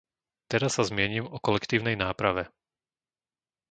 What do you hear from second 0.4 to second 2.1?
Teraz sa zmienim o kolektívnej